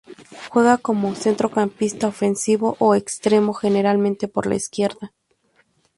[0.51, 5.13] Juega como centrocampista ofensivo o extremo, generalmente por la izquierda.